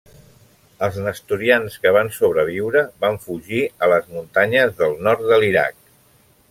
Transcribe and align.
Els 0.85 0.95
nestorians 1.07 1.75
que 1.83 1.91
van 1.97 2.09
sobreviure 2.17 2.83
van 3.05 3.21
fugir 3.27 3.61
a 3.89 3.93
les 3.95 4.09
muntanyes 4.17 4.77
del 4.83 5.01
nord 5.09 5.27
de 5.33 5.43
l'Iraq. 5.45 5.81